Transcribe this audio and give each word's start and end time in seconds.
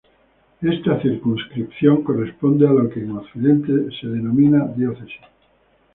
Esta 0.63 0.99
circunscripción 0.99 2.03
corresponde 2.03 2.67
a 2.67 2.71
lo 2.71 2.89
que 2.89 3.01
en 3.01 3.11
Occidente 3.11 3.85
se 4.01 4.07
denomina 4.07 4.65
diócesis. 4.75 5.21